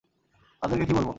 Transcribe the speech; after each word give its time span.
তাদেরকে 0.61 0.85
কী 0.85 0.93
বলবো? 0.93 1.09